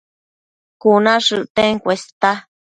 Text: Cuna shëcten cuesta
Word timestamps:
Cuna 0.81 1.13
shëcten 1.25 1.73
cuesta 1.83 2.29